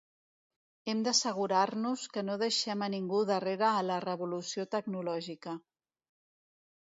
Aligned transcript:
Hem 0.93 1.01
d'assegurar-nos 1.07 2.05
que 2.15 2.23
no 2.29 2.37
deixem 2.43 2.85
a 2.85 2.87
ningú 2.95 3.19
darrere 3.33 3.67
a 3.73 3.85
la 3.91 3.99
revolució 4.07 4.67
tecnològica. 4.79 5.55